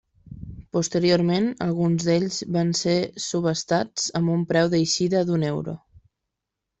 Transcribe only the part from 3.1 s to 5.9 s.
subhastats amb un preu d'eixida d'un euro.